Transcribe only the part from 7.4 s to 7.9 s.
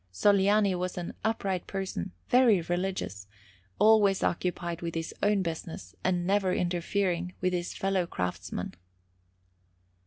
his